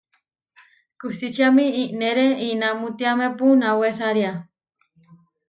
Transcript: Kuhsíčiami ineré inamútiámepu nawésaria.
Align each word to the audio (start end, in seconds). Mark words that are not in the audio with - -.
Kuhsíčiami 0.99 1.65
ineré 1.83 2.25
inamútiámepu 2.51 3.47
nawésaria. 3.59 4.31